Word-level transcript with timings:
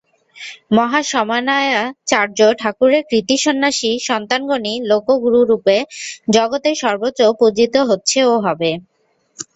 মহাসমন্বয়াচার্য 0.77 2.39
ঠাকুরের 2.61 3.03
কৃতী 3.09 3.35
সন্ন্যাসী 3.37 3.91
সন্তানগণই 4.07 4.75
লোকগুরুরূপে 4.89 5.77
জগতের 6.29 6.75
সর্বত্র 6.83 7.21
পূজিত 7.39 7.75
হচ্ছে 7.89 8.19
ও 8.25 8.43
হবে। 8.45 8.71